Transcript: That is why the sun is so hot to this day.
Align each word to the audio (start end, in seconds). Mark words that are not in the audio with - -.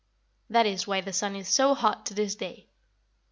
That 0.49 0.65
is 0.65 0.87
why 0.87 1.01
the 1.01 1.13
sun 1.13 1.35
is 1.35 1.47
so 1.47 1.75
hot 1.75 2.07
to 2.07 2.15
this 2.15 2.33
day. 2.33 2.65